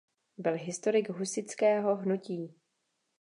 [0.37, 2.53] Byl historik husitského hnutí.